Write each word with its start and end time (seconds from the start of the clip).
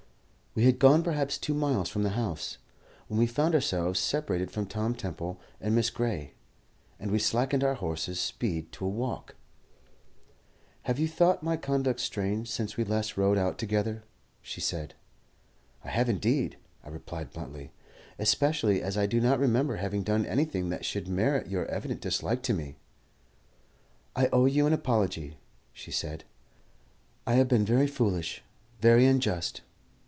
We 0.53 0.65
had 0.65 0.79
gone 0.79 1.01
perhaps 1.01 1.37
two 1.37 1.53
miles 1.53 1.87
from 1.87 2.03
the 2.03 2.09
house, 2.09 2.57
when 3.07 3.17
we 3.17 3.25
found 3.25 3.55
ourselves 3.55 4.01
separated 4.01 4.51
from 4.51 4.65
Tom 4.65 4.93
Temple 4.95 5.39
and 5.61 5.73
Miss 5.73 5.89
Gray, 5.89 6.33
and 6.99 7.09
we 7.09 7.19
slackened 7.19 7.63
our 7.63 7.75
horses' 7.75 8.19
speed 8.19 8.69
to 8.73 8.85
a 8.85 8.89
walk. 8.89 9.35
"Have 10.81 10.99
you 10.99 11.07
thought 11.07 11.41
my 11.41 11.55
conduct 11.55 12.01
strange 12.01 12.49
since 12.51 12.75
we 12.75 12.83
last 12.83 13.15
rode 13.15 13.37
out 13.37 13.57
together?" 13.57 14.03
she 14.41 14.59
said. 14.59 14.93
"I 15.85 15.89
have 15.89 16.09
indeed," 16.09 16.57
I 16.83 16.89
replied 16.89 17.31
bluntly, 17.31 17.71
"especially 18.19 18.81
as 18.81 18.97
I 18.97 19.05
do 19.05 19.21
not 19.21 19.39
remember 19.39 19.77
having 19.77 20.03
done 20.03 20.25
anything 20.25 20.67
that 20.67 20.83
should 20.83 21.07
merit 21.07 21.47
your 21.47 21.65
evident 21.67 22.01
dislike 22.01 22.43
to 22.43 22.53
me." 22.53 22.75
"I 24.17 24.27
owe 24.33 24.47
you 24.47 24.67
an 24.67 24.73
apology," 24.73 25.37
she 25.71 25.91
said. 25.91 26.25
"I 27.25 27.35
have 27.35 27.47
been 27.47 27.63
very 27.63 27.87
foolish, 27.87 28.43
very 28.81 29.05
unjust. 29.05 29.61